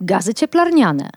[0.00, 1.10] gazy cieplarniane,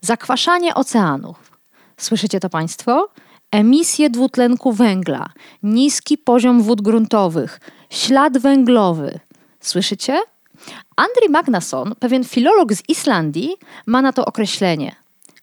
[0.00, 1.58] zakwaszanie oceanów.
[1.96, 3.08] Słyszycie to Państwo?
[3.50, 5.28] Emisje dwutlenku węgla,
[5.62, 9.20] niski poziom wód gruntowych, ślad węglowy.
[9.60, 10.18] Słyszycie?
[10.96, 14.96] Andrzej Magnason, pewien filolog z Islandii, ma na to określenie: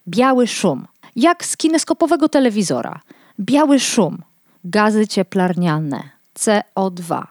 [0.08, 0.86] biały szum,
[1.16, 3.00] jak z kineskopowego telewizora.
[3.40, 4.22] Biały szum,
[4.64, 6.02] gazy cieplarniane,
[6.38, 7.22] CO2.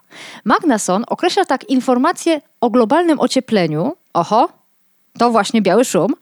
[0.46, 4.50] Magnason określa tak informacje o globalnym ociepleniu, oho,
[5.18, 6.14] to właśnie biały szum,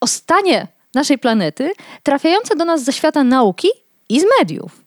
[0.00, 3.68] o stanie naszej planety, trafiające do nas ze świata nauki
[4.08, 4.80] i z mediów.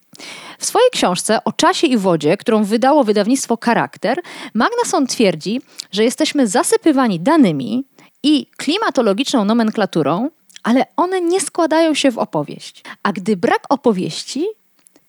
[0.60, 4.18] W swojej książce o czasie i wodzie, którą wydało wydawnictwo Charakter,
[4.54, 7.84] Magnason twierdzi, że jesteśmy zasypywani danymi
[8.24, 10.30] i klimatologiczną nomenklaturą,
[10.64, 12.84] ale one nie składają się w opowieść.
[13.04, 14.48] A gdy brak opowieści,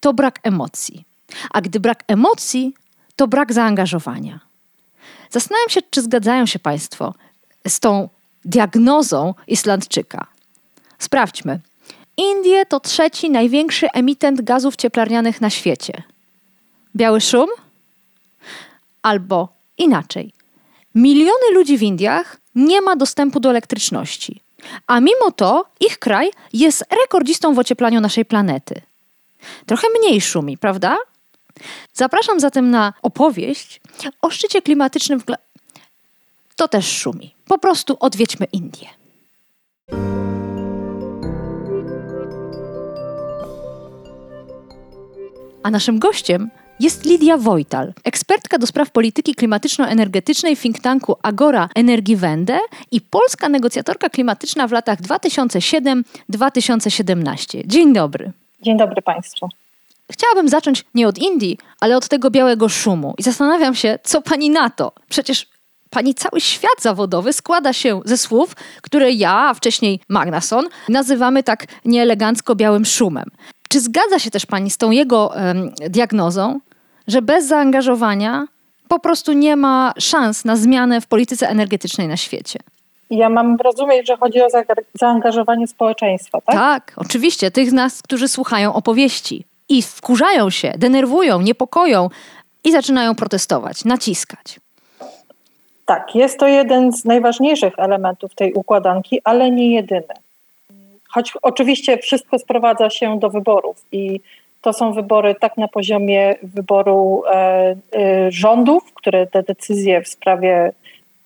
[0.01, 1.05] to brak emocji.
[1.51, 2.75] A gdy brak emocji,
[3.17, 4.41] to brak zaangażowania.
[5.31, 7.15] Zastanawiam się, czy zgadzają się Państwo
[7.69, 8.09] z tą
[8.45, 10.27] diagnozą Islandczyka.
[10.99, 11.61] Sprawdźmy.
[12.17, 16.03] Indie to trzeci największy emitent gazów cieplarnianych na świecie.
[16.97, 17.49] Biały szum?
[19.03, 20.33] Albo inaczej.
[20.95, 24.41] Miliony ludzi w Indiach nie ma dostępu do elektryczności,
[24.87, 28.81] a mimo to ich kraj jest rekordzistą w ocieplaniu naszej planety.
[29.67, 30.97] Trochę mniej szumi, prawda?
[31.95, 33.81] Zapraszam zatem na opowieść
[34.23, 35.25] o szczycie klimatycznym w.
[36.57, 37.35] To też szumi.
[37.47, 38.89] Po prostu odwiedźmy Indię.
[45.63, 46.51] A naszym gościem
[46.81, 52.59] jest Lidia Wojtal, ekspertka do spraw polityki klimatyczno-energetycznej w think tanku Agora Energiewende
[52.91, 57.67] i polska negocjatorka klimatyczna w latach 2007-2017.
[57.67, 58.33] Dzień dobry.
[58.63, 59.49] Dzień dobry Państwu.
[60.13, 63.15] Chciałabym zacząć nie od Indii, ale od tego białego szumu.
[63.19, 64.93] I zastanawiam się, co pani na to?
[65.09, 65.47] Przecież
[65.95, 71.67] pani cały świat zawodowy składa się ze słów, które ja, a wcześniej Magnason, nazywamy tak
[71.85, 73.31] nieelegancko białym szumem.
[73.69, 76.61] Czy zgadza się też pani z tą jego um, diagnozą,
[77.09, 78.47] że bez zaangażowania
[78.89, 82.59] po prostu nie ma szans na zmianę w polityce energetycznej na świecie?
[83.11, 84.47] Ja mam rozumieć, że chodzi o
[84.95, 86.55] zaangażowanie społeczeństwa, tak?
[86.57, 87.51] Tak, oczywiście.
[87.51, 92.09] Tych z nas, którzy słuchają opowieści i wkurzają się, denerwują, niepokoją
[92.65, 94.61] i zaczynają protestować, naciskać.
[95.87, 100.15] Tak, jest to jeden z najważniejszych elementów tej układanki, ale nie jedyny.
[101.09, 104.21] Choć oczywiście wszystko sprowadza się do wyborów i
[104.63, 107.77] to są wybory tak na poziomie wyboru e, e,
[108.31, 110.73] rządów, które te decyzje w sprawie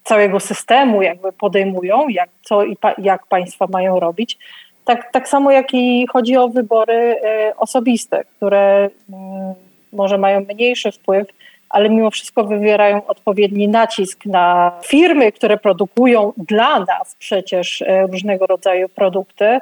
[0.04, 4.38] całego systemu jakby podejmują, jak, co i pa, jak państwa mają robić.
[4.84, 9.54] Tak, tak samo jak i chodzi o wybory e, osobiste, które mm,
[9.92, 11.28] może mają mniejszy wpływ
[11.70, 18.46] ale mimo wszystko wywierają odpowiedni nacisk na firmy, które produkują dla nas przecież e, różnego
[18.46, 19.58] rodzaju produkty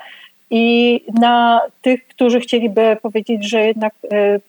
[0.50, 4.40] i na tych, którzy chcieliby powiedzieć, że jednak e, e,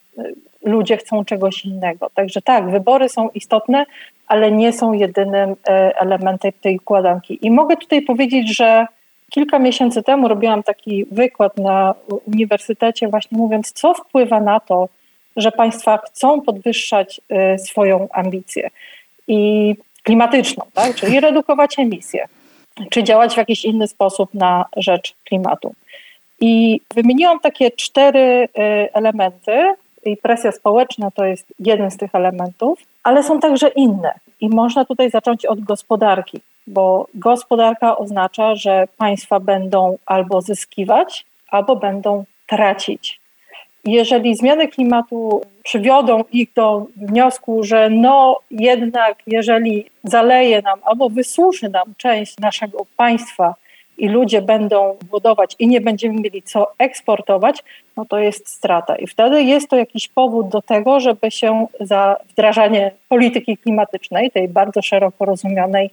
[0.64, 2.10] ludzie chcą czegoś innego.
[2.14, 3.86] Także tak, wybory są istotne,
[4.28, 5.56] ale nie są jedynym
[5.96, 7.46] elementem tej układanki.
[7.46, 8.88] I mogę tutaj powiedzieć, że
[9.32, 11.94] kilka miesięcy temu robiłam taki wykład na
[12.26, 14.90] uniwersytecie, właśnie mówiąc, co wpływa na to,
[15.38, 17.22] że państwa chcą podwyższać
[17.56, 18.70] y, swoją ambicję
[19.28, 20.96] i klimatyczną, tak?
[20.96, 22.26] czyli redukować emisje,
[22.90, 25.74] czy działać w jakiś inny sposób na rzecz klimatu.
[26.40, 28.48] I wymieniłam takie cztery y,
[28.94, 29.76] elementy,
[30.06, 34.14] i presja społeczna to jest jeden z tych elementów, ale są także inne.
[34.42, 41.76] I można tutaj zacząć od gospodarki, bo gospodarka oznacza, że państwa będą albo zyskiwać, albo
[41.76, 43.20] będą tracić
[43.88, 51.70] jeżeli zmiany klimatu przywiodą ich do wniosku, że no jednak jeżeli zaleje nam albo wysuszy
[51.70, 53.56] nam część naszego państwa
[53.98, 57.64] i ludzie będą budować i nie będziemy mieli co eksportować,
[57.98, 58.96] no to jest strata.
[58.96, 64.48] I wtedy jest to jakiś powód do tego, żeby się za wdrażanie polityki klimatycznej, tej
[64.48, 65.90] bardzo szeroko rozumianej,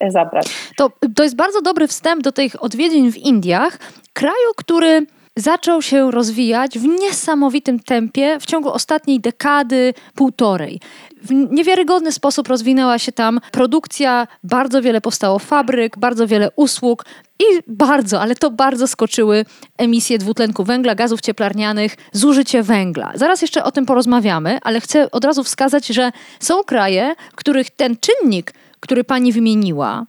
[0.00, 0.46] e, zabrać.
[0.76, 3.78] To, to jest bardzo dobry wstęp do tych odwiedzin w Indiach,
[4.12, 5.06] kraju, który
[5.36, 10.80] zaczął się rozwijać w niesamowitym tempie w ciągu ostatniej dekady, półtorej.
[11.22, 17.04] W niewiarygodny sposób rozwinęła się tam produkcja, bardzo wiele powstało fabryk, bardzo wiele usług
[17.40, 19.44] i bardzo, ale to bardzo skoczyły
[19.78, 23.12] emisje dwutlenku węgla, gazów cieplarnianych, zużycie węgla.
[23.14, 27.70] Zaraz jeszcze o tym porozmawiamy, ale chcę od razu wskazać, że są kraje, w których
[27.70, 30.06] ten czynnik, który pani wymieniła,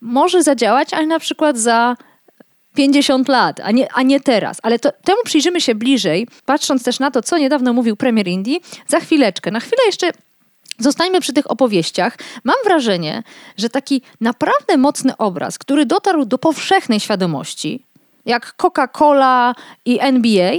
[0.00, 1.96] może zadziałać, ale na przykład za
[2.74, 4.58] 50 lat, a nie, a nie teraz.
[4.62, 8.60] Ale to, temu przyjrzymy się bliżej, patrząc też na to, co niedawno mówił premier Indii,
[8.88, 9.50] za chwileczkę.
[9.50, 10.10] Na chwilę jeszcze
[10.78, 12.18] Zostańmy przy tych opowieściach.
[12.44, 13.22] Mam wrażenie,
[13.56, 17.84] że taki naprawdę mocny obraz, który dotarł do powszechnej świadomości,
[18.26, 19.54] jak Coca-Cola
[19.84, 20.52] i NBA,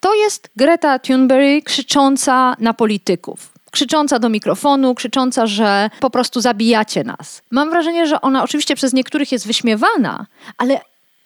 [0.00, 7.04] to jest Greta Thunberg krzycząca na polityków krzycząca do mikrofonu, krzycząca, że po prostu zabijacie
[7.04, 7.42] nas.
[7.50, 10.26] Mam wrażenie, że ona oczywiście przez niektórych jest wyśmiewana,
[10.58, 10.80] ale,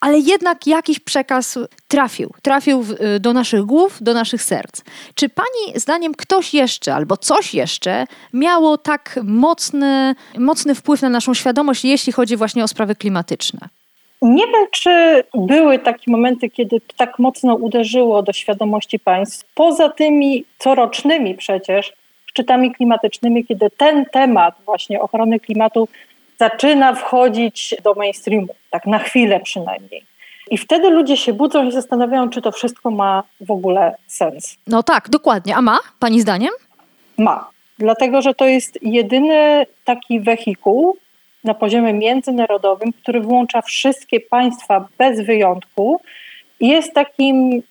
[0.05, 1.59] ale jednak jakiś przekaz
[1.89, 2.31] trafił.
[2.43, 2.85] Trafił
[3.17, 4.83] y, do naszych głów, do naszych serc.
[5.15, 11.35] Czy pani zdaniem ktoś jeszcze albo coś jeszcze miało tak mocny, mocny wpływ na naszą
[11.35, 13.69] świadomość, jeśli chodzi właśnie o sprawy klimatyczne?
[14.23, 20.45] Nie wiem, czy były takie momenty, kiedy tak mocno uderzyło do świadomości państw, poza tymi
[20.59, 21.93] corocznymi przecież
[22.27, 25.89] szczytami klimatycznymi, kiedy ten temat właśnie ochrony klimatu
[26.39, 30.05] zaczyna wchodzić do mainstreamu, tak na chwilę przynajmniej.
[30.51, 34.57] I wtedy ludzie się budzą i zastanawiają, czy to wszystko ma w ogóle sens.
[34.67, 35.57] No tak, dokładnie.
[35.57, 36.51] A ma, Pani zdaniem?
[37.19, 37.51] Ma.
[37.79, 40.97] Dlatego, że to jest jedyny taki wehikuł
[41.45, 46.01] na poziomie międzynarodowym, który włącza wszystkie państwa bez wyjątku
[46.61, 47.63] i jest takim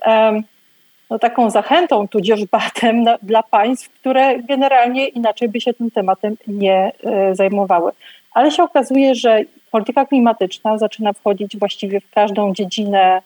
[1.09, 6.91] no, taką zachętą, tudzież batem dla państw, które generalnie inaczej by się tym tematem nie
[7.03, 7.91] e, zajmowały.
[8.33, 9.41] Ale się okazuje, że
[9.71, 13.21] polityka klimatyczna zaczyna wchodzić właściwie w każdą dziedzinę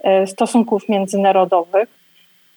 [0.00, 1.88] e, stosunków międzynarodowych,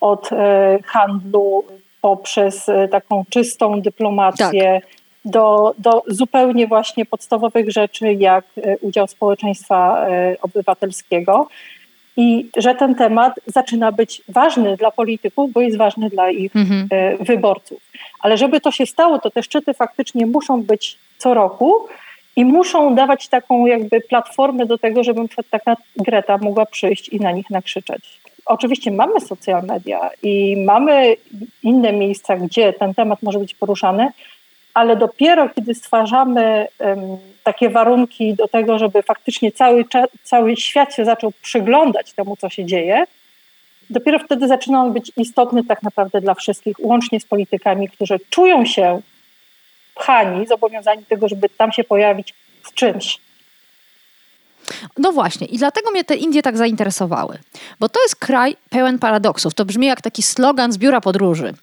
[0.01, 1.63] od e, handlu
[2.01, 4.81] poprzez e, taką czystą dyplomację.
[4.81, 5.03] Tak.
[5.25, 8.45] Do, do zupełnie właśnie podstawowych rzeczy, jak
[8.81, 10.07] udział społeczeństwa
[10.41, 11.47] obywatelskiego
[12.17, 16.87] i że ten temat zaczyna być ważny dla polityków, bo jest ważny dla ich mhm.
[17.19, 17.81] Wyborców.
[18.19, 21.87] Ale żeby to się stało, to te szczyty faktycznie muszą być co roku
[22.35, 27.31] i muszą dawać taką jakby platformę do tego, żeby taka Greta mogła przyjść i na
[27.31, 28.19] nich nakrzyczeć.
[28.45, 31.15] Oczywiście mamy social media i mamy
[31.63, 34.09] inne miejsca, gdzie ten temat może być poruszany,
[34.73, 36.99] ale dopiero kiedy stwarzamy um,
[37.43, 39.85] takie warunki do tego, żeby faktycznie cały,
[40.23, 43.03] cały świat się zaczął przyglądać temu, co się dzieje,
[43.89, 48.65] dopiero wtedy zaczyna on być istotny tak naprawdę dla wszystkich, łącznie z politykami, którzy czują
[48.65, 49.01] się
[49.95, 53.19] pchani, zobowiązani do tego, żeby tam się pojawić z czymś.
[54.97, 57.37] No właśnie, i dlatego mnie te Indie tak zainteresowały,
[57.79, 59.53] bo to jest kraj pełen paradoksów.
[59.53, 61.53] To brzmi jak taki slogan z biura podróży.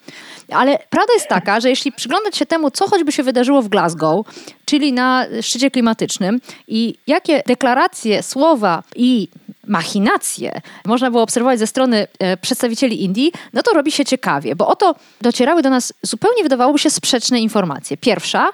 [0.53, 4.27] Ale prawda jest taka, że jeśli przyglądać się temu, co choćby się wydarzyło w Glasgow,
[4.65, 9.29] czyli na szczycie klimatycznym i jakie deklaracje, słowa i
[9.67, 14.67] machinacje można było obserwować ze strony e, przedstawicieli Indii, no to robi się ciekawie, bo
[14.67, 17.97] oto docierały do nas zupełnie wydawałoby się sprzeczne informacje.
[17.97, 18.49] Pierwsza,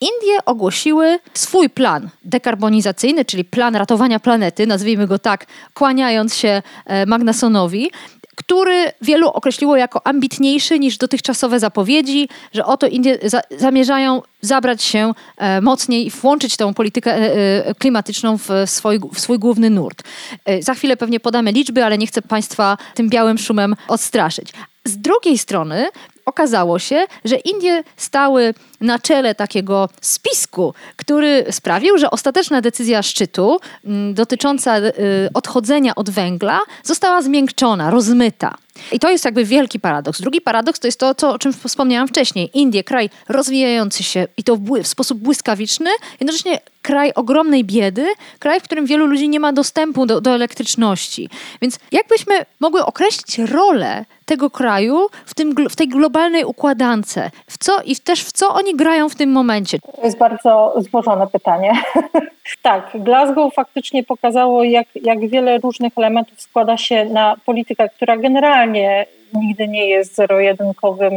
[0.00, 7.06] Indie ogłosiły swój plan dekarbonizacyjny, czyli plan ratowania planety, nazwijmy go tak, kłaniając się e,
[7.06, 7.90] Magnasonowi,
[8.36, 15.12] który wielu określiło jako ambitniejszy niż dotychczasowe zapowiedzi, że oto Indie za zamierzają zabrać się
[15.36, 20.02] e, mocniej i włączyć tę politykę e, e, klimatyczną w swój, w swój główny nurt.
[20.44, 24.52] E, za chwilę pewnie podamy liczby, ale nie chcę Państwa tym białym szumem odstraszyć.
[24.84, 25.88] Z drugiej strony
[26.24, 33.60] okazało się, że Indie stały na czele takiego spisku, który sprawił, że ostateczna decyzja szczytu
[33.84, 34.92] mm, dotycząca y,
[35.34, 38.54] odchodzenia od węgla została zmiękczona, rozmyta.
[38.92, 40.20] I to jest jakby wielki paradoks.
[40.20, 42.50] Drugi paradoks to jest to, co, o czym wspomniałam wcześniej.
[42.54, 45.90] Indie, kraj rozwijający się i to w, sposób błyskawiczny,
[46.20, 48.06] jednocześnie kraj ogromnej biedy,
[48.38, 51.30] kraj, w którym wielu ludzi nie ma dostępu do, do elektryczności.
[51.62, 57.18] Więc jakbyśmy mogły określić rolę tego kraju w, tym, w tej globalnej układance?
[57.46, 59.78] W co i też w co oni grają w tym momencie?
[59.78, 61.72] To jest bardzo złożone pytanie.
[62.62, 69.06] tak, Glasgow faktycznie pokazało, jak, jak wiele różnych elementów składa się na politykę, która generalnie
[69.34, 71.12] nigdy nie jest zero-jedynkowym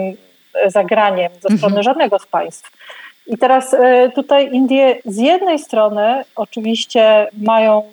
[0.68, 1.84] zagraniem ze strony mhm.
[1.84, 2.72] żadnego z państw.
[3.28, 7.84] I teraz e, tutaj Indie z jednej strony oczywiście mają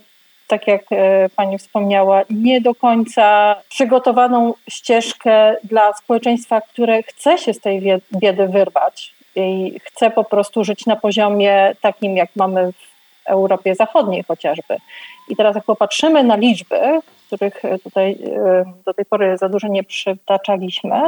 [0.59, 7.55] tak jak e, pani wspomniała, nie do końca przygotowaną ścieżkę dla społeczeństwa, które chce się
[7.55, 7.83] z tej
[8.21, 12.87] biedy wyrwać i chce po prostu żyć na poziomie takim, jak mamy w
[13.27, 14.77] Europie Zachodniej chociażby.
[15.29, 18.19] I teraz jak popatrzymy na liczby, których tutaj
[18.87, 21.03] do tej pory za dużo nie przytaczaliśmy,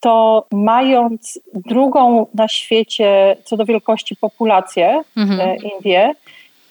[0.00, 5.56] to mając drugą na świecie co do wielkości populację mhm.
[5.56, 6.14] Indię,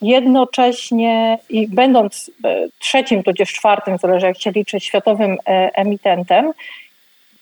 [0.02, 2.32] jednocześnie i będąc
[2.80, 5.38] trzecim tudzież czwartym, zależy jak się liczy, światowym
[5.74, 6.54] emitentem,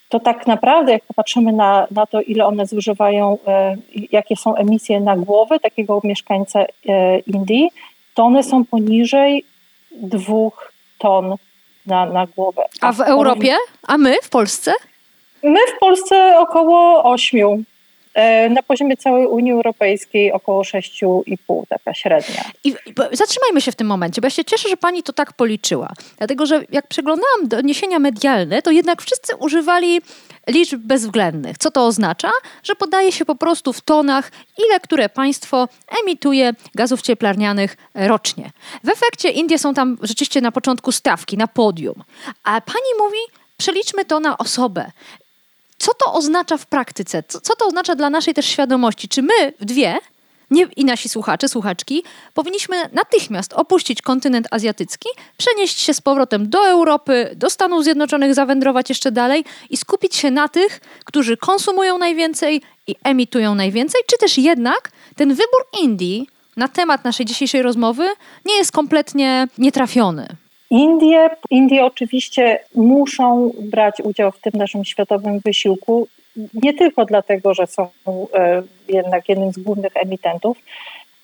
[0.08, 3.76] to tak naprawdę, jak popatrzymy na, na to, ile one zużywają, e,
[4.12, 7.70] jakie są emisje na głowę takiego mieszkańca e, Indii,
[8.14, 9.44] to one są poniżej
[9.92, 11.34] dwóch ton
[11.86, 12.62] na, na głowę.
[12.80, 13.54] A w Europie?
[13.82, 14.72] A my w Polsce?
[15.42, 17.62] My w Polsce około ośmiu.
[18.16, 22.44] E, na poziomie całej Unii Europejskiej około 6,5, taka średnia.
[22.64, 22.74] I
[23.12, 25.92] zatrzymajmy się w tym momencie, bo ja się cieszę, że pani to tak policzyła.
[26.18, 30.00] Dlatego, że jak przeglądałam doniesienia medialne, to jednak wszyscy używali
[30.46, 31.58] liczb bezwzględnych.
[31.58, 32.30] Co to oznacza?
[32.62, 34.30] Że podaje się po prostu w tonach,
[34.66, 35.68] ile które państwo
[36.02, 38.50] emituje gazów cieplarnianych rocznie.
[38.84, 42.04] W efekcie Indie są tam rzeczywiście na początku stawki, na podium.
[42.44, 43.18] A pani mówi,
[43.56, 44.90] przeliczmy to na osobę.
[45.86, 47.22] Co to oznacza w praktyce?
[47.28, 49.08] Co, co to oznacza dla naszej też świadomości?
[49.08, 49.98] Czy my dwie
[50.50, 52.02] nie, i nasi słuchacze, słuchaczki,
[52.34, 58.88] powinniśmy natychmiast opuścić kontynent azjatycki, przenieść się z powrotem do Europy, do Stanów Zjednoczonych, zawędrować
[58.88, 64.38] jeszcze dalej i skupić się na tych, którzy konsumują najwięcej i emitują najwięcej, czy też
[64.38, 68.08] jednak ten wybór Indii na temat naszej dzisiejszej rozmowy
[68.44, 70.36] nie jest kompletnie nietrafiony.
[70.70, 76.08] Indie, Indie oczywiście muszą brać udział w tym naszym światowym wysiłku,
[76.54, 77.88] nie tylko dlatego, że są
[78.34, 80.58] e, jednak jednym z głównych emitentów,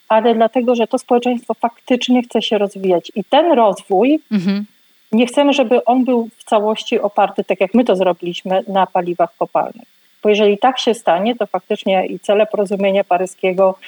[0.09, 3.13] ale dlatego, że to społeczeństwo faktycznie chce się rozwijać.
[3.15, 4.65] I ten rozwój, mhm.
[5.13, 9.37] nie chcemy, żeby on był w całości oparty, tak jak my to zrobiliśmy, na paliwach
[9.39, 9.89] kopalnych.
[10.23, 13.79] Bo jeżeli tak się stanie, to faktycznie i cele porozumienia paryskiego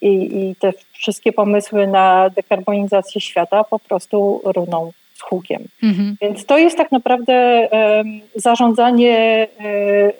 [0.00, 5.64] i, i te wszystkie pomysły na dekarbonizację świata po prostu runą hukiem.
[5.82, 6.16] Mhm.
[6.20, 7.68] Więc to jest tak naprawdę
[8.36, 9.46] zarządzanie e,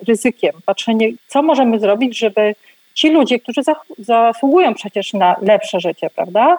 [0.08, 2.54] ryzykiem, patrzenie, co możemy zrobić, żeby
[2.94, 3.60] ci ludzie, którzy
[3.98, 6.58] zasługują przecież na lepsze życie, prawda,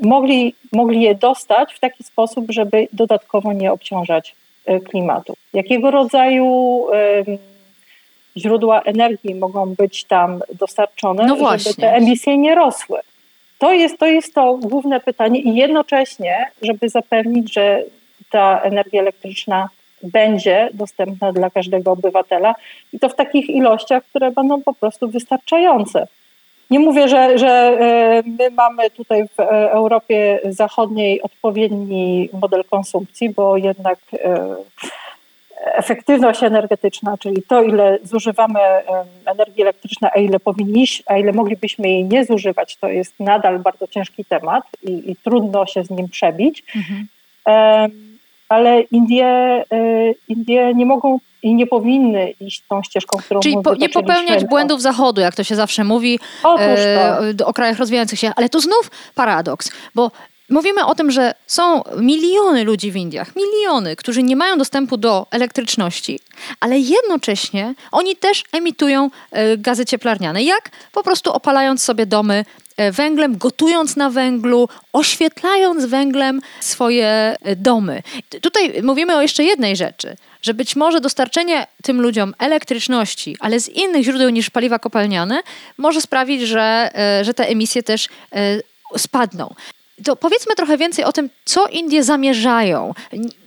[0.00, 4.34] mogli, mogli je dostać w taki sposób, żeby dodatkowo nie obciążać
[4.66, 5.34] e, klimatu.
[5.52, 6.86] Jakiego rodzaju
[8.36, 12.98] źródła energii mogą być tam dostarczone, no żeby te emisje nie rosły.
[13.62, 17.82] To jest, to jest to główne pytanie i jednocześnie, żeby zapewnić, że
[18.30, 19.68] ta energia elektryczna
[20.02, 22.54] będzie dostępna dla każdego obywatela
[22.92, 26.06] i to w takich ilościach, które będą po prostu wystarczające.
[26.70, 29.40] Nie mówię, że, że e, my mamy tutaj w
[29.70, 34.56] Europie Zachodniej odpowiedni model konsumpcji, bo jednak e,
[35.64, 38.60] efektywność energetyczna, czyli to, ile zużywamy
[39.26, 43.88] energii elektrycznej, a ile powinniśmy, a ile moglibyśmy jej nie zużywać, to jest nadal bardzo
[43.88, 46.64] ciężki temat i, i trudno się z nim przebić.
[46.76, 47.06] Mhm.
[48.48, 49.64] ale Indie, e,
[50.28, 54.82] Indie nie mogą i nie powinny iść tą ścieżką, którą Czyli po, nie popełniać błędów
[54.82, 56.18] Zachodu, jak to się zawsze mówi
[56.58, 58.32] e, o krajach rozwijających się.
[58.36, 60.10] Ale to znów paradoks, bo
[60.50, 65.26] Mówimy o tym, że są miliony ludzi w Indiach, miliony, którzy nie mają dostępu do
[65.30, 66.20] elektryczności,
[66.60, 70.42] ale jednocześnie oni też emitują e, gazy cieplarniane.
[70.42, 70.70] Jak?
[70.92, 72.44] Po prostu opalając sobie domy
[72.76, 78.02] e, węglem, gotując na węglu, oświetlając węglem swoje e, domy.
[78.40, 83.68] Tutaj mówimy o jeszcze jednej rzeczy, że być może dostarczenie tym ludziom elektryczności, ale z
[83.68, 85.42] innych źródeł niż paliwa kopalniane,
[85.78, 86.90] może sprawić, że,
[87.22, 88.08] że te emisje też
[88.96, 89.54] spadną
[90.04, 92.94] to powiedzmy trochę więcej o tym, co Indie zamierzają.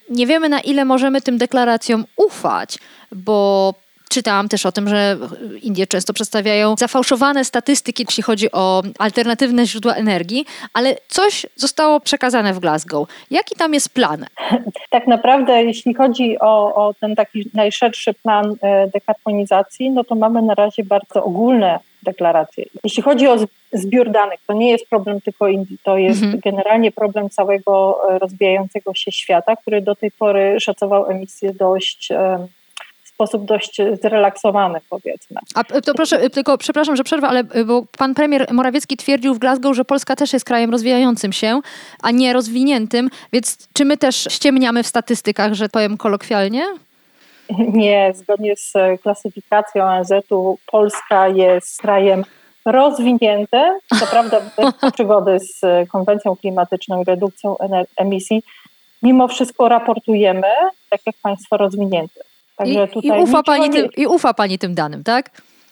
[0.10, 2.80] Nie wiemy, na ile możemy tym deklaracjom ufać,
[3.12, 3.74] bo
[4.10, 5.18] Czytałam też o tym, że
[5.62, 12.54] Indie często przedstawiają zafałszowane statystyki, jeśli chodzi o alternatywne źródła energii, ale coś zostało przekazane
[12.54, 13.10] w Glasgow.
[13.32, 14.26] Jaki tam jest plan?
[14.90, 20.42] Tak naprawdę, jeśli chodzi o, o ten taki najszerszy plan e, dekarbonizacji, no to mamy
[20.42, 22.66] na razie bardzo ogólne deklaracje.
[22.84, 23.38] Jeśli chodzi o
[23.74, 26.42] zbiór danych, to nie jest problem tylko Indii, to jest mhm.
[26.44, 32.10] generalnie problem całego e, rozwijającego się świata, który do tej pory szacował emisję dość
[32.50, 32.55] w
[33.16, 35.38] sposób dość zrelaksowany, powiedzmy.
[35.56, 39.40] A to proszę, tylko przepraszam, że przerwę, ale e, bo pan premier Morawiecki twierdził w
[39.40, 41.62] Glasgow, że Polska też jest krajem rozwijającym się,
[42.02, 46.64] a nie rozwiniętym, więc czy my też ściemniamy w statystykach, że powiem kolokwialnie?
[47.60, 52.24] Nie, zgodnie z klasyfikacją ONZ-u Polska jest krajem
[52.66, 54.42] rozwiniętym, co prawda
[54.94, 57.56] przygody z konwencją klimatyczną i redukcją
[57.98, 58.44] emisji,
[59.04, 60.48] mimo wszystko raportujemy,
[60.90, 62.25] tak jak państwo rozwinięte.
[62.56, 65.30] Także I, i, ufa pani tym, I ufa pani tym danym, tak?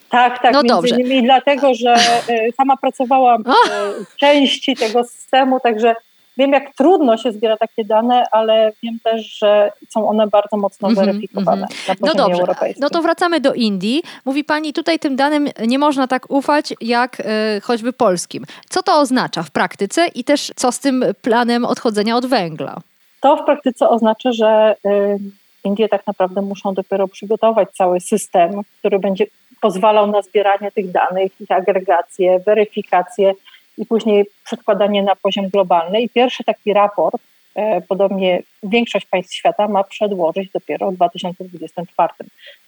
[0.09, 0.53] Tak, tak.
[0.53, 0.95] No między dobrze.
[0.95, 3.43] innymi dlatego, że e, sama pracowałam
[4.13, 5.95] w części tego systemu, także
[6.37, 10.89] Wiem, jak trudno się zbiera takie dane, ale wiem też, że są one bardzo mocno
[10.89, 12.01] -hmm, weryfikowane mm -hmm.
[12.01, 12.81] na no dobrze, europejskim.
[12.81, 14.03] No to wracamy do Indii.
[14.25, 17.23] Mówi Pani, tutaj tym danym nie można tak ufać jak y,
[17.63, 18.45] choćby polskim.
[18.69, 22.77] Co to oznacza w praktyce i też co z tym planem odchodzenia od węgla?
[23.19, 25.19] To w praktyce oznacza, że y,
[25.63, 29.25] Indie tak naprawdę muszą dopiero przygotować cały system, który będzie
[29.61, 33.33] pozwalał na zbieranie tych danych, ich agregację, weryfikację
[33.77, 36.01] i później przedkładanie na poziom globalny.
[36.01, 37.21] I pierwszy taki raport,
[37.55, 42.13] e, podobnie większość państw świata, ma przedłożyć dopiero w 2024.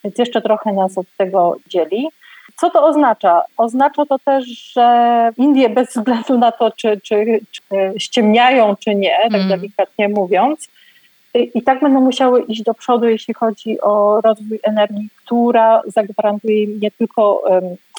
[0.04, 2.08] Więc jeszcze trochę nas od tego dzieli.
[2.56, 3.42] Co to oznacza?
[3.58, 7.62] Oznacza to też, że Indie bez względu na to, czy, czy, czy
[8.00, 9.48] ściemniają, czy nie, tak mm.
[9.48, 10.70] delikatnie mówiąc,
[11.36, 16.80] i tak będą musiały iść do przodu, jeśli chodzi o rozwój energii, która zagwarantuje im
[16.80, 17.44] nie tylko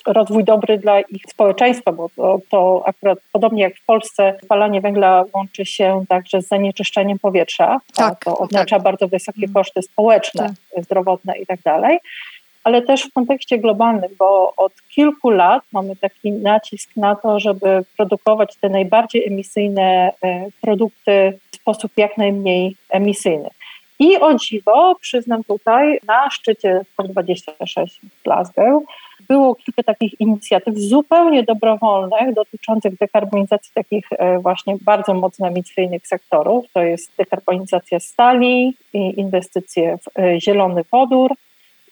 [0.06, 5.24] rozwój dobry dla ich społeczeństwa, bo to, to akurat podobnie jak w Polsce spalanie węgla
[5.34, 8.84] łączy się także z zanieczyszczeniem powietrza, tak, to oznacza tak.
[8.84, 9.54] bardzo wysokie mm.
[9.54, 10.84] koszty społeczne, tak.
[10.84, 11.98] zdrowotne i tak dalej
[12.66, 17.84] ale też w kontekście globalnym, bo od kilku lat mamy taki nacisk na to, żeby
[17.96, 23.50] produkować te najbardziej emisyjne e, produkty sposób jak najmniej emisyjny.
[23.99, 28.82] I o dziwo, przyznam tutaj, na szczycie COP26 w Glasgow
[29.28, 36.64] było kilka takich inicjatyw zupełnie dobrowolnych dotyczących dekarbonizacji takich e, właśnie bardzo mocno emisyjnych sektorów.
[36.73, 41.35] To jest dekarbonizacja stali, inwestycje w e, zielony wodór,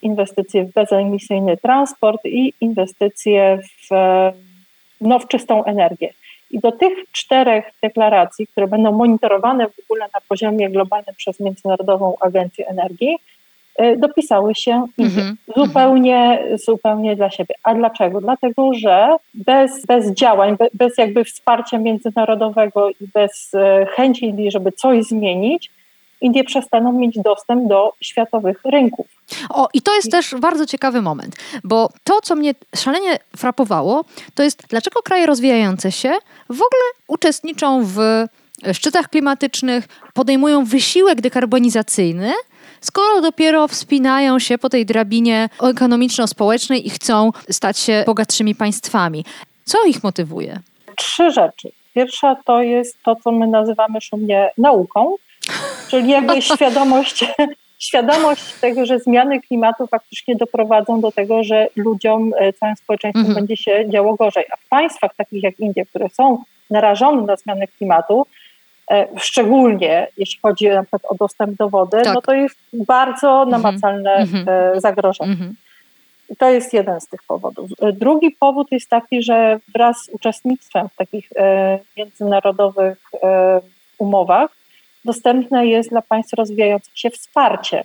[0.02, 3.94] inwestycje w bezemisyjny transport i inwestycje w,
[5.00, 6.12] no, w czystą energię.
[6.54, 12.14] I do tych czterech deklaracji, które będą monitorowane w ogóle na poziomie globalnym przez Międzynarodową
[12.20, 13.18] Agencję Energii,
[13.82, 15.34] y, dopisały się mm-hmm.
[15.56, 17.54] zupełnie, zupełnie dla siebie.
[17.62, 18.20] A dlaczego?
[18.20, 25.04] Dlatego, że bez, bez działań, bez jakby wsparcia międzynarodowego i bez y, chęci żeby coś
[25.04, 25.70] zmienić,
[26.20, 29.06] Indie przestaną mieć dostęp do światowych rynków.
[29.48, 34.04] O, i to jest też bardzo ciekawy moment, bo to, co mnie szalenie frapowało,
[34.34, 36.12] to jest dlaczego kraje rozwijające się
[36.48, 37.98] w ogóle uczestniczą w
[38.72, 42.32] szczytach klimatycznych, podejmują wysiłek dekarbonizacyjny,
[42.80, 49.24] skoro dopiero wspinają się po tej drabinie ekonomiczno-społecznej i chcą stać się bogatszymi państwami.
[49.64, 50.60] Co ich motywuje?
[50.96, 51.70] Trzy rzeczy.
[51.94, 55.14] Pierwsza to jest to, co my nazywamy szumnie nauką,
[55.88, 57.24] czyli jakby świadomość
[57.78, 63.34] świadomość tego, że zmiany klimatu faktycznie doprowadzą do tego, że ludziom, e, całym społeczeństwu mhm.
[63.34, 64.44] będzie się działo gorzej.
[64.52, 66.38] A w państwach takich jak Indie, które są
[66.70, 68.26] narażone na zmianę klimatu,
[68.90, 72.14] e, szczególnie jeśli chodzi na przykład o dostęp do wody, tak.
[72.14, 73.50] no to jest bardzo mhm.
[73.50, 74.26] namacalne
[74.76, 75.32] zagrożenie.
[75.32, 75.54] Mhm.
[76.30, 77.70] I to jest jeden z tych powodów.
[77.92, 81.28] Drugi powód jest taki, że wraz z uczestnictwem w takich
[81.96, 83.10] międzynarodowych
[83.98, 84.50] umowach
[85.04, 87.84] dostępne jest dla państw rozwijających się wsparcie.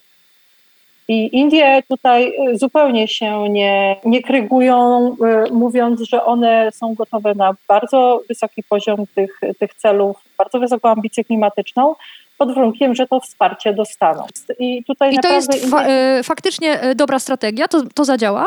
[1.08, 5.08] I Indie tutaj y, zupełnie się nie, nie krygują,
[5.48, 10.90] y, mówiąc, że one są gotowe na bardzo wysoki poziom tych, tych celów, bardzo wysoką
[10.90, 11.96] ambicję klimatyczną,
[12.38, 14.28] pod warunkiem, że to wsparcie dostaną.
[14.60, 16.24] I, tutaj I to jest fa Indie...
[16.24, 17.68] faktycznie dobra strategia?
[17.68, 18.46] To, to zadziała?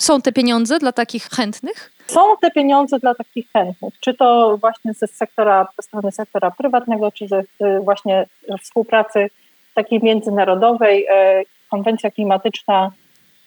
[0.00, 1.92] Są te pieniądze dla takich chętnych?
[2.06, 7.12] Są te pieniądze dla takich chętnych, czy to właśnie ze sektora, ze strony sektora prywatnego,
[7.12, 7.42] czy ze
[7.84, 8.26] właśnie
[8.62, 9.30] współpracy
[9.74, 11.06] takiej międzynarodowej.
[11.10, 12.90] E, konwencja klimatyczna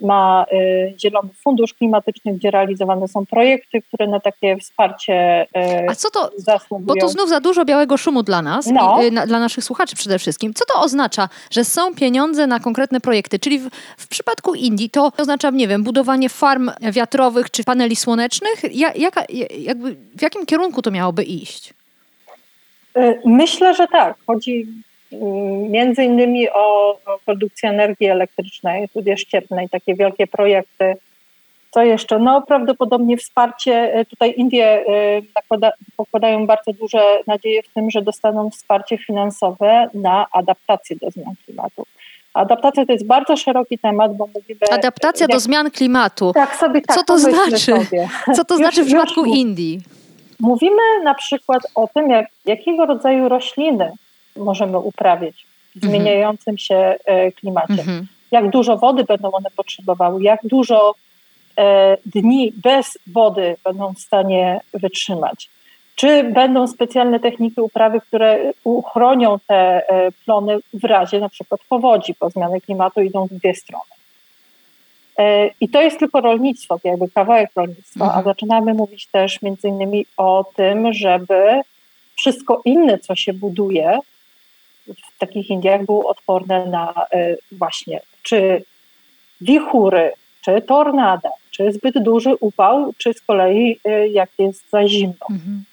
[0.02, 5.96] ma y, Zielony Fundusz Klimatyczny, gdzie realizowane są projekty, które na takie wsparcie y, A
[5.96, 6.86] co to, zasługują.
[6.86, 9.02] Bo to znów za dużo białego szumu dla nas, no.
[9.02, 10.54] i, y, na, dla naszych słuchaczy przede wszystkim.
[10.54, 13.40] Co to oznacza, że są pieniądze na konkretne projekty?
[13.40, 18.62] Czyli w, w przypadku Indii to oznacza, nie wiem, budowanie farm wiatrowych czy paneli słonecznych?
[18.72, 19.24] Ja, jaka,
[19.60, 21.74] jakby, w jakim kierunku to miałoby iść?
[23.26, 24.16] Myślę, że tak.
[24.28, 24.68] Chodzi
[25.70, 30.96] między innymi o, produkcję energii elektrycznej, tudzież ściepnej, takie wielkie projekty.
[31.72, 32.20] Co jeszcze?
[32.20, 38.02] No prawdopodobnie wsparcie, e, tutaj Indie e, nakłada, pokładają bardzo duże nadzieje w tym, że
[38.02, 41.86] dostaną wsparcie finansowe na adaptację do zmian klimatu.
[42.34, 44.60] Adaptacja to jest bardzo szeroki temat, bo mówimy...
[44.72, 46.32] Adaptacja jak, do zmian klimatu.
[46.34, 47.58] Tak sobie tak Co to znaczy?
[47.58, 48.10] Sobie.
[48.36, 49.82] Co to znaczy w przypadku Indii?
[50.40, 53.92] Mówimy na przykład o tym, jak, jakiego rodzaju rośliny
[54.36, 55.92] możemy uprawiać w mhm.
[55.92, 57.74] zmieniającym się e, klimacie.
[57.74, 58.08] Mhm.
[58.32, 60.96] Jak dużo wody będą one potrzebowały, jak dużo
[61.58, 65.50] e, dni bez wody będą w stanie wytrzymać.
[65.96, 72.16] Czy będą specjalne techniki uprawy, które uchronią te e, plony w razie na przykład powodzi,
[72.20, 73.84] bo zmiany klimatu idą w dwie strony.
[75.62, 78.20] I to jest tylko rolnictwo, jakby kawałek rolnictwa, mhm.
[78.20, 81.62] a zaczynamy mówić też między innymi o tym, żeby
[82.16, 84.00] wszystko inne, co się buduje
[84.88, 88.64] w takich Indiach, było odporne na e, właśnie czy
[89.42, 95.26] wichury, czy tornada, czy zbyt duży upał, czy z kolei e, jak jest za zimno.
[95.30, 95.64] Mhm.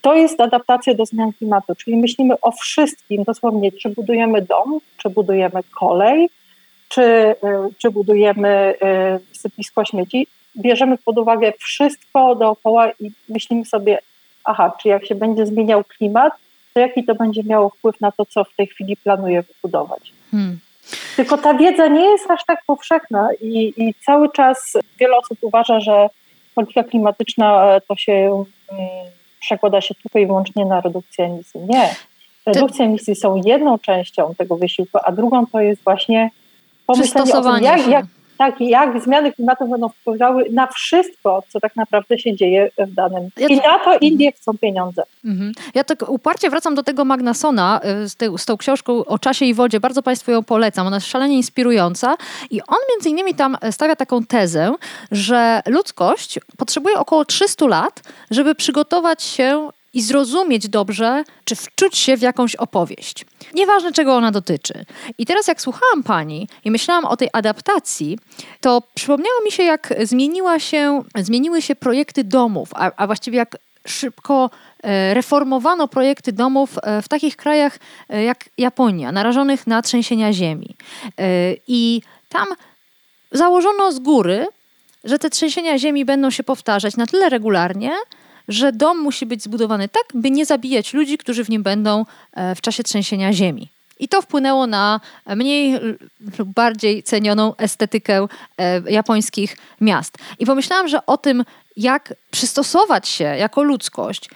[0.00, 5.10] To jest adaptacja do zmian klimatu, czyli myślimy o wszystkim, dosłownie, czy budujemy dom, czy
[5.10, 6.28] budujemy kolej,
[6.88, 7.34] czy, e,
[7.78, 8.74] czy budujemy
[9.32, 10.26] sypisko śmieci.
[10.56, 13.98] Bierzemy pod uwagę wszystko dookoła i myślimy sobie,
[14.44, 16.32] aha, czy jak się będzie zmieniał klimat,
[16.76, 20.12] to jaki to będzie miało wpływ na to, co w tej chwili planuję wybudować.
[20.30, 20.58] Hmm.
[21.16, 25.80] Tylko ta wiedza nie jest aż tak powszechna i, i, cały czas wiele osób uważa,
[25.80, 26.08] że
[26.54, 28.78] polityka klimatyczna to się um,
[29.40, 31.60] przekłada się tylko i wyłącznie na redukcję emisji.
[31.68, 31.94] Nie.
[32.46, 36.30] Redukcja emisji są jedną częścią tego wysiłku, a drugą to jest właśnie
[36.86, 38.06] pomyślenie o tym, jak, jak,
[38.38, 43.28] tak, jak zmiany klimatu będą wpływały na wszystko, co tak naprawdę się dzieje w danym.
[43.48, 45.02] I na to Indie chcą pieniądze.
[45.24, 45.52] Mhm.
[45.74, 49.44] Ja tak uparcie wracam do tego Magnasona y, z, te, z tą książką o czasie
[49.44, 49.80] i wodzie.
[49.80, 50.86] Bardzo Państwu ją polecam.
[50.86, 52.16] Ona jest szalenie inspirująca.
[52.50, 54.74] I on między innymi tam stawia taką tezę,
[55.12, 62.16] że ludzkość potrzebuje około 300 lat, żeby przygotować się i zrozumieć dobrze, czy wczuć się
[62.16, 63.26] w jakąś opowieść.
[63.54, 64.84] Nieważne, czego ona dotyczy.
[65.18, 68.18] I teraz, jak słuchałam pani i myślałam o tej adaptacji,
[68.60, 73.56] to przypomniało mi się, jak zmieniła się, zmieniły się projekty domów, a, a właściwie jak
[73.86, 74.50] szybko
[74.82, 77.78] e, reformowano projekty domów e, w takich krajach
[78.08, 80.76] e, jak Japonia, narażonych na trzęsienia ziemi.
[81.66, 82.46] I tam
[83.32, 84.46] założono z góry,
[85.04, 87.92] że te trzęsienia ziemi będą się powtarzać na tyle regularnie,
[88.48, 92.54] że dom musi być zbudowany tak, by nie zabijać ludzi, którzy w nim będą e,
[92.54, 93.68] w czasie trzęsienia ziemi.
[93.98, 95.00] I to wpłynęło na
[95.36, 95.80] mniej
[96.38, 98.26] lub bardziej cenioną estetykę
[98.58, 100.18] e, japońskich miast.
[100.38, 101.44] I pomyślałam, że o tym,
[101.76, 104.30] jak przystosować się jako ludzkość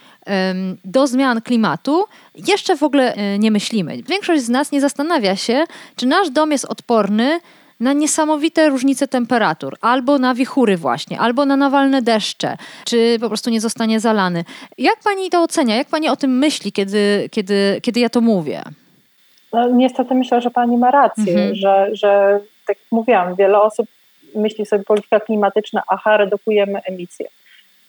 [0.85, 4.03] do zmian klimatu, jeszcze w ogóle e, nie myślimy.
[4.03, 5.65] Większość z nas nie zastanawia się,
[5.97, 7.41] czy nasz dom jest odporny
[7.81, 13.51] na niesamowite różnice temperatur, albo na wichury właśnie, albo na nawalne deszcze, czy po prostu
[13.51, 14.45] nie zostanie zalany.
[14.79, 15.77] Jak pani to ocenia?
[15.77, 18.63] Jak pani o tym myśli, kiedy, kiedy, kiedy ja to mówię?
[19.53, 21.55] No, niestety myślę, że pani ma rację, mhm.
[21.55, 23.87] że, że tak jak mówiłam, wiele osób
[24.35, 27.27] myśli sobie polityka klimatyczna, aha, redukujemy emisję.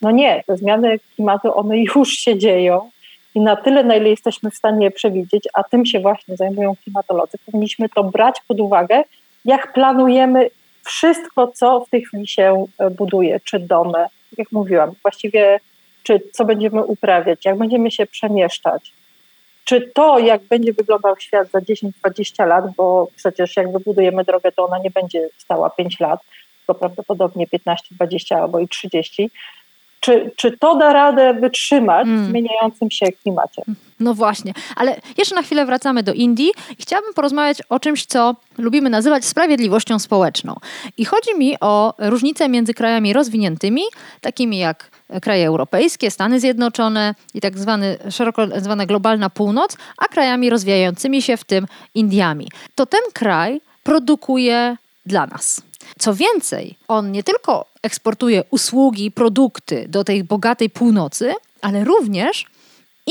[0.01, 2.89] No nie, te zmiany klimatu, one już się dzieją
[3.35, 6.73] i na tyle, na ile jesteśmy w stanie je przewidzieć, a tym się właśnie zajmują
[6.83, 9.03] klimatolodzy, powinniśmy to brać pod uwagę
[9.45, 10.49] jak planujemy
[10.83, 14.05] wszystko, co w tej chwili się e, buduje, czy domy,
[14.37, 15.59] jak mówiłam, właściwie
[16.03, 18.93] czy co będziemy uprawiać, jak będziemy się przemieszczać,
[19.65, 24.65] czy to, jak będzie wyglądał świat za 10-20 lat, bo przecież jak wybudujemy drogę, to
[24.65, 26.19] ona nie będzie stała 5 lat,
[26.57, 29.31] tylko prawdopodobnie 15, 20 albo i 30,
[30.01, 32.25] czy, czy to da radę wytrzymać mm.
[32.25, 33.61] w zmieniającym się klimacie?
[33.99, 38.35] No właśnie, ale jeszcze na chwilę wracamy do Indii i chciałabym porozmawiać o czymś, co
[38.57, 40.55] lubimy nazywać sprawiedliwością społeczną.
[40.97, 43.81] I chodzi mi o różnice między krajami rozwiniętymi,
[44.21, 50.49] takimi jak kraje europejskie, Stany Zjednoczone i tak zwany, szeroko zwana globalna północ, a krajami
[50.49, 52.47] rozwijającymi się, w tym Indiami.
[52.75, 55.61] To ten kraj produkuje dla nas.
[55.99, 62.45] Co więcej, on nie tylko eksportuje usługi, produkty do tej bogatej północy, ale również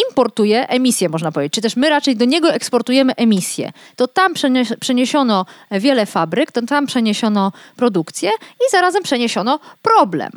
[0.09, 3.73] importuje emisje, można powiedzieć, czy też my raczej do niego eksportujemy emisje.
[3.97, 4.35] To tam
[4.81, 10.31] przeniesiono wiele fabryk, to tam przeniesiono produkcję i zarazem przeniesiono problem.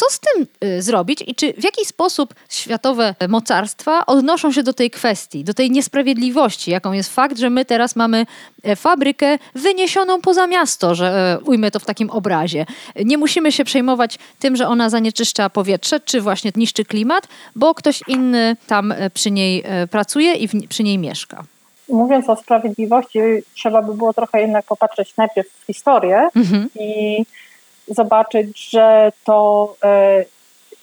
[0.00, 4.72] Co z tym y, zrobić i czy w jaki sposób światowe mocarstwa odnoszą się do
[4.72, 8.26] tej kwestii, do tej niesprawiedliwości, jaką jest fakt, że my teraz mamy
[8.62, 12.66] e, fabrykę wyniesioną poza miasto, że e, ujmę to w takim obrazie.
[13.04, 18.00] Nie musimy się przejmować tym, że ona zanieczyszcza powietrze, czy właśnie niszczy klimat, bo ktoś
[18.08, 21.44] inny tam e, przy niej pracuje i przy niej mieszka
[21.88, 23.18] mówiąc o sprawiedliwości,
[23.54, 26.68] trzeba by było trochę jednak popatrzeć najpierw w historię mhm.
[26.74, 27.22] i
[27.90, 30.24] zobaczyć, że to, e,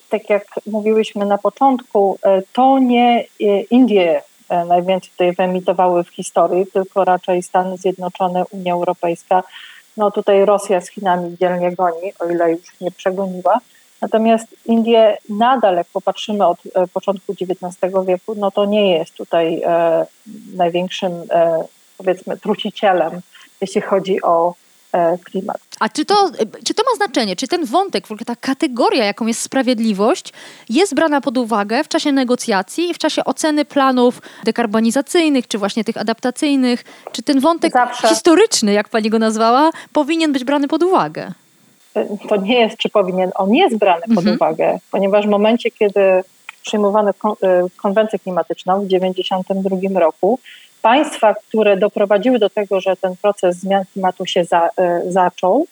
[0.10, 4.22] tak jak mówiłyśmy na początku, e, to nie e, Indie
[4.68, 9.44] najwięcej tutaj wyemitowały w historii, tylko raczej Stany Zjednoczone, Unia Europejska.
[9.98, 13.60] No tutaj Rosja z Chinami dzielnie goni, o ile już nie przegoniła.
[14.02, 16.58] Natomiast Indie nadal, jak popatrzymy od
[16.94, 19.62] początku XIX wieku, no to nie jest tutaj
[20.54, 21.12] największym,
[21.98, 23.22] powiedzmy, trucicielem,
[23.62, 24.54] jeśli chodzi o
[25.24, 25.58] klimat.
[25.80, 26.32] A czy to,
[26.66, 27.36] czy to ma znaczenie?
[27.36, 30.34] Czy ten wątek, w ogóle ta kategoria, jaką jest sprawiedliwość,
[30.70, 35.84] jest brana pod uwagę w czasie negocjacji i w czasie oceny planów dekarbonizacyjnych, czy właśnie
[35.84, 36.84] tych adaptacyjnych?
[37.12, 38.08] Czy ten wątek Zawsze.
[38.08, 41.32] historyczny, jak pani go nazwała, powinien być brany pod uwagę?
[42.30, 44.36] To nie jest, czy powinien, on jest brany pod mhm.
[44.36, 46.02] uwagę, ponieważ w momencie, kiedy
[46.62, 47.12] przyjmowano
[47.78, 50.40] konwencję klimatyczną w 1992 roku,
[50.88, 54.70] państwa, które doprowadziły do tego, że ten proces zmian klimatu się za,
[55.08, 55.68] zaczął,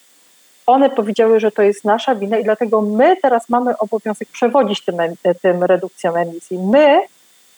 [0.66, 4.96] one powiedziały, że to jest nasza wina i dlatego my teraz mamy obowiązek przewodzić tym,
[5.42, 6.60] tym redukcją emisji.
[6.60, 7.02] My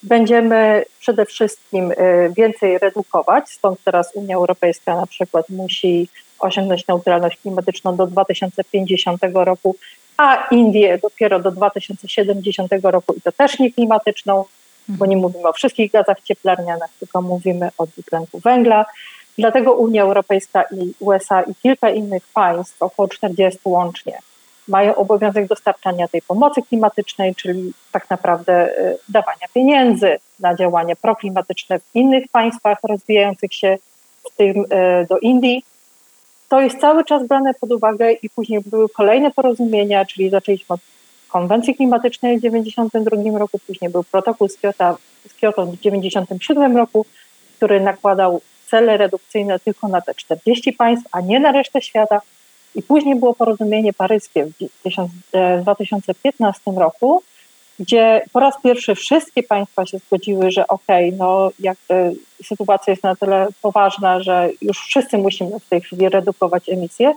[0.04, 1.94] będziemy przede wszystkim
[2.38, 9.76] więcej redukować, stąd teraz Unia Europejska na przykład musi osiągnąć neutralność klimatyczną do 2050 roku,
[10.18, 14.46] a Indie dopiero do 2070 roku i to też nie klimatyczną,
[14.90, 18.86] bo nie mówimy o wszystkich gazach cieplarnianych, tylko mówimy o dwutlenku węgla.
[19.38, 24.20] Dlatego Unia Europejska i USA i kilka innych państw, około 40 łącznie,
[24.68, 31.80] mają obowiązek dostarczania tej pomocy klimatycznej, czyli tak naprawdę y, dawania pieniędzy na działania proklimatyczne
[31.80, 33.78] w innych państwach rozwijających się,
[34.32, 34.66] w tym y,
[35.10, 35.64] do Indii,
[36.50, 40.80] to jest cały czas brane pod uwagę i później były kolejne porozumienia, czyli zaczęliśmy od
[41.28, 47.06] konwencji klimatycznej w 1992 roku, później był protokół z Kyoto, z Kyoto w 1997 roku,
[47.58, 52.22] który nakładał cele redukcyjne tylko na te 40 państw, a nie na resztę świata.
[52.76, 57.24] I później było porozumienie paryskie w 2015 roku,
[57.80, 63.04] gdzie po raz pierwszy wszystkie państwa się zgodziły, że okej, okay, no jakby sytuacja jest
[63.04, 67.14] na tyle poważna, że już wszyscy musimy w tej chwili redukować emisje,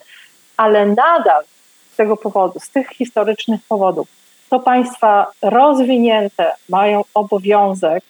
[0.56, 1.44] ale nadal
[1.92, 4.08] z tego powodu, z tych historycznych powodów,
[4.50, 8.04] to państwa rozwinięte mają obowiązek,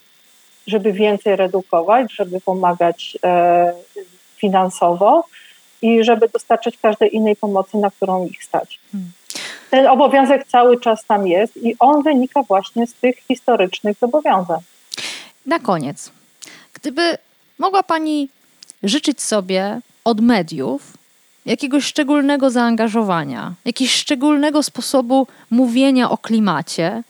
[0.66, 3.72] żeby więcej redukować, żeby pomagać e,
[4.36, 5.24] finansowo
[5.82, 8.80] i żeby dostarczać każdej innej pomocy, na którą ich stać.
[8.92, 9.12] Hmm
[9.70, 14.60] ten obowiązek cały czas tam jest i on wynika właśnie z tych historycznych zobowiązań.
[15.46, 16.12] Na koniec,
[16.72, 17.18] gdyby
[17.58, 18.28] mogła Pani
[18.82, 20.82] życzyć sobie od mediów
[21.46, 27.02] jakiegoś szczególnego zaangażowania, jakiegoś szczególnego sposobu mówienia o klimacie,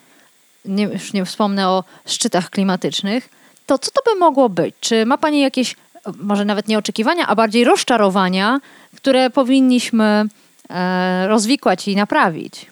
[0.64, 3.28] nie, już nie wspomnę o szczytach klimatycznych,
[3.66, 4.74] to co to by mogło być?
[4.80, 5.76] Czy ma Pani jakieś,
[6.18, 8.60] może nawet nie oczekiwania, a bardziej rozczarowania,
[8.96, 10.28] które powinniśmy
[10.70, 12.66] E, rozwikłać i naprawić?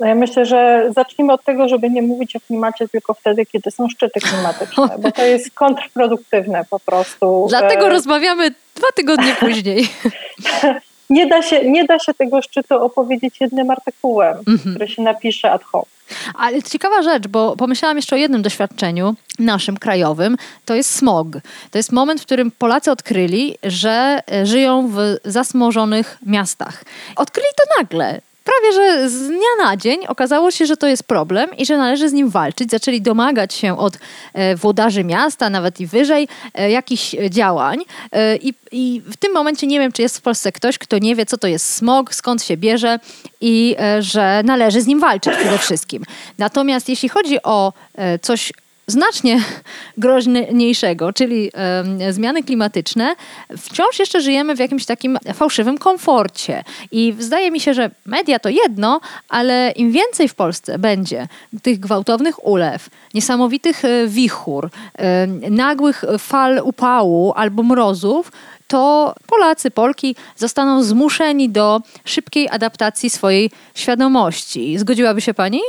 [0.00, 3.70] No ja myślę, że zacznijmy od tego, żeby nie mówić o klimacie tylko wtedy, kiedy
[3.70, 7.46] są szczyty klimatyczne, bo to jest kontrproduktywne po prostu.
[7.48, 7.88] Dlatego e...
[7.88, 9.88] rozmawiamy dwa tygodnie później.
[11.10, 14.70] nie, da się, nie da się tego szczytu opowiedzieć jednym artykułem, -hmm.
[14.70, 15.84] który się napisze ad hoc.
[16.38, 21.28] Ale ciekawa rzecz, bo pomyślałam jeszcze o jednym doświadczeniu naszym krajowym, to jest smog.
[21.70, 26.84] To jest moment, w którym Polacy odkryli, że e, żyją w zasmożonych miastach.
[27.16, 31.56] Odkryli to nagle prawie że z dnia na dzień okazało się, że to jest problem
[31.56, 32.70] i że należy z nim walczyć.
[32.70, 33.98] Zaczęli domagać się od
[34.32, 37.78] e, włodarzy miasta, nawet i wyżej, e, jakichś działań.
[38.12, 41.16] E, I, I w tym momencie nie wiem, czy jest w Polsce ktoś, kto nie
[41.16, 42.98] wie, co to jest smog, skąd się bierze
[43.40, 46.04] i że należy z nim walczyć przede wszystkim.
[46.38, 47.72] Natomiast jeśli chodzi o
[48.22, 48.52] coś
[48.86, 49.40] znacznie
[49.98, 53.16] groźniejszego, czyli e, zmiany klimatyczne,
[53.58, 56.64] wciąż jeszcze żyjemy w jakimś takim fałszywym komforcie.
[56.92, 61.28] I zdaje mi się, że media to jedno, ale im więcej w Polsce będzie
[61.62, 68.32] tych gwałtownych ulew, niesamowitych e, wichur, e, nagłych fal upału albo mrozów,
[68.68, 74.78] to Polacy, Polki zostaną zmuszeni do szybkiej adaptacji swojej świadomości.
[74.78, 75.60] Zgodziłaby się Pani?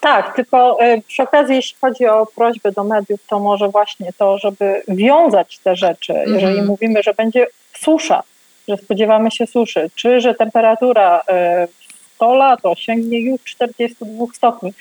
[0.00, 4.38] Tak, tylko e, przy okazji, jeśli chodzi o prośbę do mediów, to może właśnie to,
[4.38, 6.34] żeby wiązać te rzeczy, mm -hmm.
[6.34, 8.22] jeżeli mówimy, że będzie susza,
[8.68, 14.72] że spodziewamy się suszy, czy że temperatura e, w 100 lat osiągnie już 42 stopni,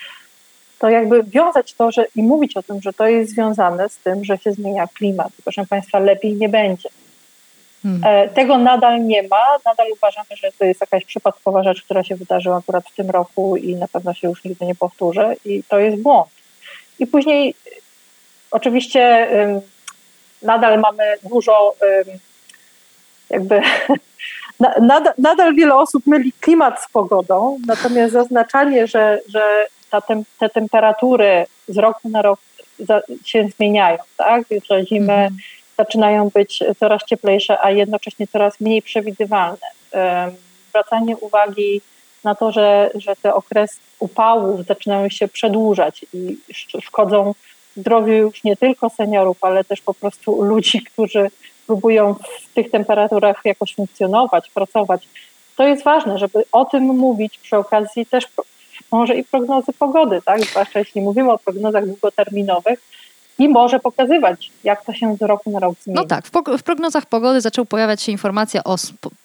[0.79, 4.25] to jakby wiązać to że, i mówić o tym, że to jest związane z tym,
[4.25, 5.31] że się zmienia klimat.
[5.43, 6.89] Proszę Państwa, lepiej nie będzie.
[7.83, 8.03] Hmm.
[8.03, 9.57] E, tego nadal nie ma.
[9.65, 13.57] Nadal uważamy, że to jest jakaś przypadkowa rzecz, która się wydarzyła akurat w tym roku
[13.57, 16.29] i na pewno się już nigdy nie powtórzy i to jest błąd.
[16.99, 17.55] I później
[18.51, 19.27] oczywiście
[20.41, 21.75] nadal mamy dużo
[23.29, 23.61] jakby
[24.81, 30.49] nadal, nadal wiele osób myli klimat z pogodą, natomiast zaznaczanie, że, że ta tem, te
[30.49, 32.39] temperatury z roku na rok
[33.25, 34.43] się zmieniają, tak?
[34.69, 35.37] Że zimy hmm
[35.77, 39.67] zaczynają być coraz cieplejsze, a jednocześnie coraz mniej przewidywalne.
[40.69, 41.81] Zwracanie uwagi
[42.23, 46.37] na to, że, że te okresy upałów zaczynają się przedłużać i
[46.81, 47.33] szkodzą
[47.77, 51.27] zdrowiu już nie tylko seniorów, ale też po prostu ludzi, którzy
[51.67, 55.07] próbują w tych temperaturach jakoś funkcjonować, pracować.
[55.55, 58.27] To jest ważne, żeby o tym mówić przy okazji też
[58.91, 60.41] może i prognozy pogody, tak?
[60.41, 62.81] Zwłaszcza jeśli mówimy o prognozach długoterminowych,
[63.39, 65.99] i może pokazywać, jak to się z roku na rok zmieni.
[66.01, 66.25] No tak,
[66.57, 68.75] w, prognozach pogody zaczął pojawiać się informacja o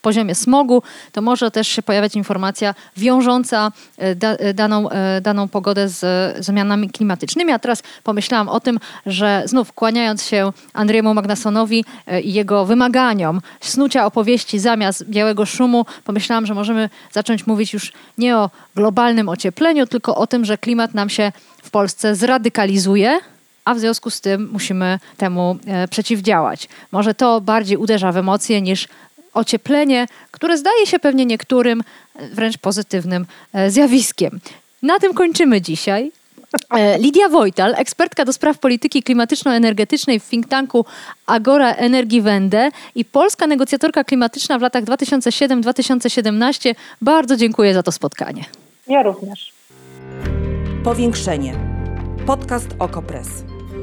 [0.03, 5.49] poziomie smogu, to może też się pojawiać informacja wiążąca e, da, e, daną, e, daną
[5.49, 6.05] pogodę z
[6.45, 7.53] zmianami klimatycznymi.
[7.53, 11.85] A teraz pomyślałam o tym, że znów kłaniając się Andrzejemu Magnasonowi
[12.23, 18.37] i jego wymaganiom snucia opowieści zamiast białego szumu, pomyślałam, że możemy zacząć mówić już nie
[18.37, 23.21] o globalnym ociepleniu, tylko o tym, że klimat nam się w Polsce zradykalizuje
[23.65, 26.69] a w związku z tym musimy temu e, przeciwdziałać.
[26.93, 28.89] Może to bardziej uderza w emocje niż
[29.35, 31.83] ocieplenie, które zdaje się pewnie niektórym
[32.17, 34.41] e, wręcz pozytywnym e, zjawiskiem.
[34.83, 36.13] Na tym kończymy dzisiaj.
[36.99, 40.85] Lidia Wojtal, ekspertka do spraw polityki klimatyczno-energetycznej w think tanku
[41.27, 46.75] Agora Energii Wende i polska negocjatorka klimatyczna w latach 2007-2017.
[47.01, 48.45] Bardzo dziękuję za to spotkanie.
[48.89, 49.53] Ja również.
[50.85, 51.55] Powiększenie.
[52.27, 53.52] Podcast Okopres.